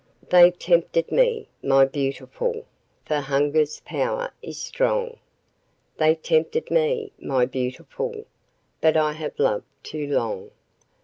[0.31, 2.65] They tempted me, my beautiful!
[3.05, 5.17] for hunger's power is strong,
[5.97, 8.25] They tempted me, my beautiful!
[8.81, 10.49] but I have loved too long.